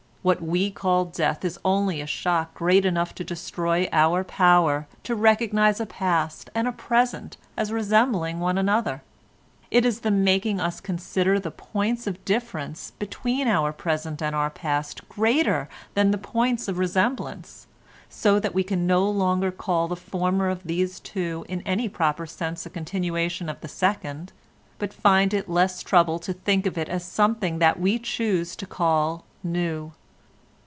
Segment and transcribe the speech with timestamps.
[0.23, 5.15] What we call death is only a shock great enough to destroy our power to
[5.15, 9.01] recognise a past and a present as resembling one another.
[9.71, 14.51] It is the making us consider the points of difference between our present and our
[14.51, 17.65] past greater than the points of resemblance,
[18.07, 22.27] so that we can no longer call the former of these two in any proper
[22.27, 24.33] sense a continuation of the second,
[24.77, 28.67] but find it less trouble to think of it as something that we choose to
[28.67, 29.93] call new.